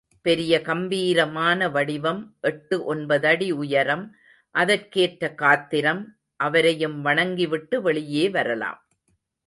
[0.21, 4.15] பெரிய கம்பீரமான வடிவம், எட்டு ஒன்பதடி உயரம்,
[4.55, 6.03] அதற்கேற்ற காத்திரம்,
[6.35, 8.79] அவரையும் வணங்கிவிட்டு வெளியே வரலாம்.